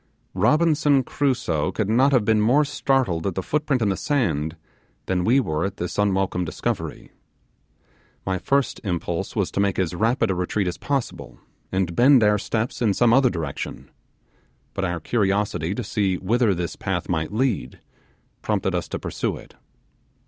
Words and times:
Robinson 0.33 1.03
Crusoe 1.03 1.71
could 1.71 1.87
not 1.87 2.11
have 2.11 2.25
been 2.25 2.41
more 2.41 2.65
startled 2.65 3.27
at 3.27 3.35
the 3.35 3.43
footprint 3.43 3.83
in 3.83 3.89
the 3.89 3.95
sand 3.95 4.55
than 5.05 5.23
we 5.23 5.39
were 5.39 5.63
at 5.63 5.77
this 5.77 5.99
unwelcome 5.99 6.43
discovery. 6.43 7.11
My 8.25 8.39
first 8.39 8.81
impulse 8.83 9.35
was 9.35 9.51
to 9.51 9.59
make 9.59 9.77
as 9.77 9.93
rapid 9.93 10.31
a 10.31 10.33
retreat 10.33 10.65
as 10.65 10.79
possible, 10.79 11.37
and 11.71 11.95
bend 11.95 12.23
our 12.23 12.39
steps 12.39 12.81
in 12.81 12.95
some 12.95 13.13
other 13.13 13.29
direction; 13.29 13.91
but 14.73 14.83
our 14.83 14.99
curiosity 14.99 15.75
to 15.75 15.83
see 15.83 16.15
whither 16.17 16.55
this 16.55 16.75
path 16.75 17.07
might 17.07 17.31
lead, 17.31 17.79
prompted 18.41 18.73
us 18.73 18.87
to 18.87 18.97
pursue 18.97 19.37
it. 19.37 19.53